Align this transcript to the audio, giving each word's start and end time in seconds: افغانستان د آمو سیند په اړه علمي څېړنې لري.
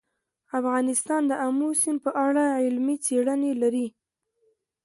افغانستان 0.59 1.21
د 1.27 1.31
آمو 1.47 1.69
سیند 1.81 1.99
په 2.05 2.11
اړه 2.25 2.43
علمي 2.61 2.95
څېړنې 3.05 3.51
لري. 3.61 3.87